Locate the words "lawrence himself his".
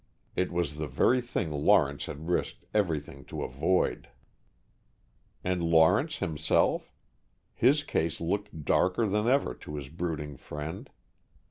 5.61-7.83